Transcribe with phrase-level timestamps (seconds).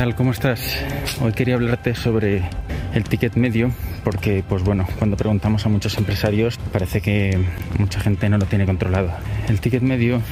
[0.00, 0.14] tal?
[0.14, 0.78] ¿Cómo estás?
[1.20, 2.42] Hoy quería hablarte sobre
[2.94, 3.70] el ticket medio
[4.02, 7.38] porque pues bueno, cuando preguntamos a muchos empresarios parece que
[7.78, 9.12] mucha gente no lo tiene controlado.
[9.46, 10.22] El ticket medio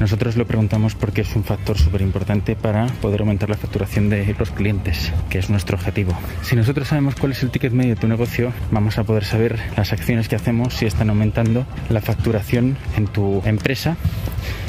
[0.00, 4.34] nosotros lo preguntamos porque es un factor súper importante para poder aumentar la facturación de
[4.38, 6.16] los clientes, que es nuestro objetivo.
[6.40, 9.58] Si nosotros sabemos cuál es el ticket medio de tu negocio, vamos a poder saber
[9.76, 13.94] las acciones que hacemos si están aumentando la facturación en tu empresa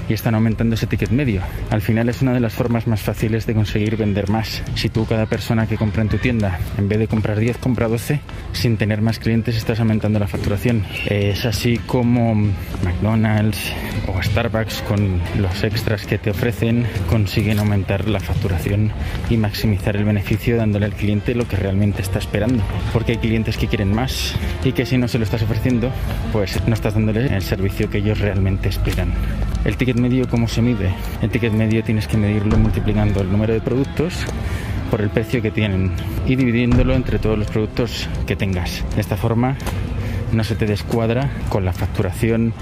[0.09, 1.41] y están aumentando ese ticket medio.
[1.69, 4.63] Al final es una de las formas más fáciles de conseguir vender más.
[4.75, 7.87] Si tú cada persona que compra en tu tienda, en vez de comprar 10, compra
[7.87, 8.19] 12,
[8.51, 10.85] sin tener más clientes estás aumentando la facturación.
[11.05, 13.73] Es así como McDonald's
[14.07, 18.91] o Starbucks con los extras que te ofrecen consiguen aumentar la facturación
[19.29, 22.63] y maximizar el beneficio dándole al cliente lo que realmente está esperando.
[22.91, 25.91] Porque hay clientes que quieren más y que si no se lo estás ofreciendo,
[26.31, 29.13] pues no estás dándole el servicio que ellos realmente esperan.
[29.65, 30.93] El ticket medio, ¿cómo se mide?
[31.21, 34.13] El ticket medio tienes que medirlo multiplicando el número de productos
[34.91, 35.91] por el precio que tienen
[36.27, 38.83] y dividiéndolo entre todos los productos que tengas.
[38.93, 39.55] De esta forma
[40.33, 42.53] no se te descuadra con la facturación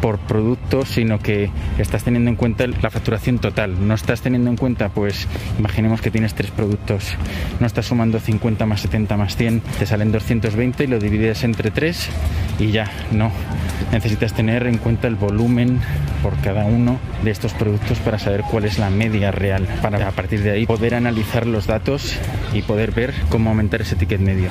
[0.00, 3.88] por producto, sino que estás teniendo en cuenta la facturación total.
[3.88, 5.26] No estás teniendo en cuenta, pues,
[5.58, 7.16] imaginemos que tienes tres productos,
[7.58, 11.70] no estás sumando 50 más 70 más 100, te salen 220 y lo divides entre
[11.70, 12.10] tres
[12.58, 13.30] y ya, no.
[13.92, 15.80] Necesitas tener en cuenta el volumen
[16.22, 20.12] por cada uno de estos productos para saber cuál es la media real, para a
[20.12, 22.18] partir de ahí poder analizar los datos
[22.52, 24.50] y poder ver cómo aumentar ese ticket medio.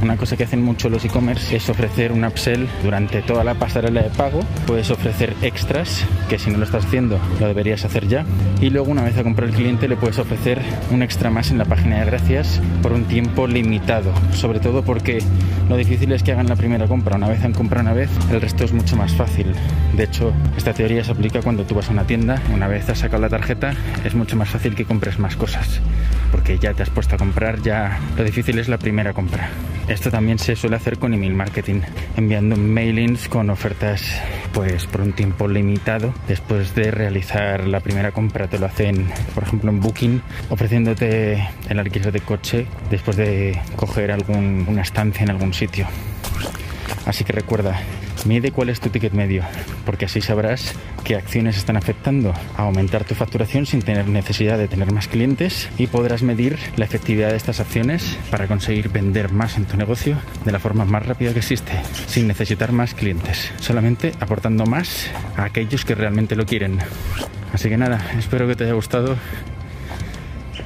[0.00, 4.02] Una cosa que hacen mucho los e-commerce es ofrecer un upsell durante toda la pasarela
[4.02, 4.40] de pago.
[4.64, 8.24] Puedes ofrecer extras, que si no lo estás haciendo lo deberías hacer ya.
[8.60, 11.58] Y luego una vez a comprar el cliente le puedes ofrecer un extra más en
[11.58, 14.12] la página de gracias por un tiempo limitado.
[14.32, 15.18] Sobre todo porque
[15.68, 17.16] lo difícil es que hagan la primera compra.
[17.16, 19.52] Una vez han comprado una vez, el resto es mucho más fácil.
[19.96, 22.40] De hecho, esta teoría se aplica cuando tú vas a una tienda.
[22.54, 25.80] Una vez has sacado la tarjeta, es mucho más fácil que compres más cosas.
[26.30, 29.50] Porque ya te has puesto a comprar, ya lo difícil es la primera compra.
[29.88, 31.80] Esto también se suele hacer con email marketing,
[32.14, 34.02] enviando mailings con ofertas
[34.52, 36.12] pues por un tiempo limitado.
[36.28, 41.78] Después de realizar la primera compra te lo hacen, por ejemplo, en Booking, ofreciéndote el
[41.78, 45.86] alquiler de coche después de coger alguna estancia en algún sitio.
[47.06, 47.80] Así que recuerda,
[48.26, 49.42] Mide cuál es tu ticket medio,
[49.86, 50.74] porque así sabrás
[51.04, 55.68] qué acciones están afectando a aumentar tu facturación sin tener necesidad de tener más clientes
[55.78, 60.16] y podrás medir la efectividad de estas acciones para conseguir vender más en tu negocio
[60.44, 61.72] de la forma más rápida que existe,
[62.06, 66.78] sin necesitar más clientes, solamente aportando más a aquellos que realmente lo quieren.
[67.52, 69.16] Así que nada, espero que te haya gustado.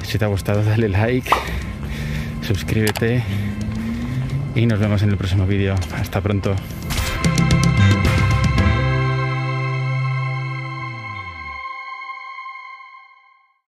[0.02, 1.30] Si te ha gustado, dale like,
[2.42, 3.22] suscríbete
[4.54, 5.74] y nos vemos en el próximo vídeo.
[5.94, 6.54] Hasta pronto.